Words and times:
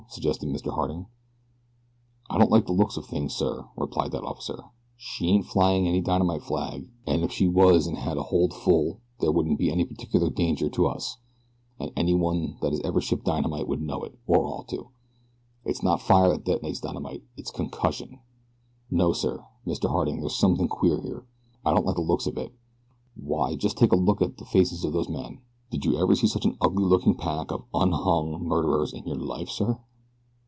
suggested 0.09 0.49
Mr. 0.49 0.73
Harding. 0.75 1.05
"I 2.29 2.37
don't 2.37 2.51
like 2.51 2.65
the 2.65 2.73
looks 2.73 2.97
of 2.97 3.05
things, 3.05 3.33
sir," 3.33 3.69
replied 3.77 4.11
that 4.11 4.25
officer. 4.25 4.61
"She 4.97 5.27
ain't 5.29 5.45
flyin' 5.45 5.85
any 5.85 6.01
dynamite 6.01 6.41
flag, 6.43 6.89
an' 7.07 7.21
if 7.23 7.31
she 7.31 7.47
was 7.47 7.87
an' 7.87 7.95
had 7.95 8.17
a 8.17 8.23
hold 8.23 8.53
full 8.53 8.99
there 9.21 9.31
wouldn't 9.31 9.57
be 9.57 9.71
any 9.71 9.85
particular 9.85 10.29
danger 10.29 10.67
to 10.69 10.85
us, 10.85 11.15
an' 11.79 11.91
anyone 11.95 12.57
that 12.61 12.71
has 12.73 12.81
ever 12.81 12.99
shipped 12.99 13.23
dynamite 13.23 13.69
would 13.69 13.81
know 13.81 14.03
it, 14.03 14.19
or 14.27 14.39
ought 14.45 14.67
to. 14.67 14.89
It's 15.63 15.81
not 15.81 16.01
fire 16.01 16.27
that 16.29 16.43
detonates 16.43 16.81
dynamite, 16.81 17.23
it's 17.37 17.49
concussion. 17.49 18.19
No 18.89 19.13
sir, 19.13 19.45
Mr. 19.65 19.89
Harding, 19.89 20.19
there's 20.19 20.35
something 20.35 20.67
queer 20.67 20.99
here 21.01 21.25
I 21.63 21.73
don't 21.73 21.85
like 21.85 21.95
the 21.95 22.01
looks 22.01 22.27
of 22.27 22.37
it. 22.37 22.51
Why 23.15 23.55
just 23.55 23.77
take 23.77 23.93
a 23.93 23.95
good 23.95 24.03
look 24.05 24.21
at 24.21 24.35
the 24.39 24.43
faces 24.45 24.83
of 24.83 24.91
those 24.91 25.07
men. 25.07 25.39
Did 25.69 25.85
you 25.85 25.97
ever 25.97 26.13
see 26.15 26.27
such 26.27 26.43
an 26.43 26.57
ugly 26.59 26.83
looking 26.83 27.15
pack 27.15 27.49
of 27.49 27.63
unhung 27.73 28.43
murderers 28.43 28.91
in 28.91 29.05
your 29.05 29.15
life, 29.15 29.47
sir?" 29.47 29.79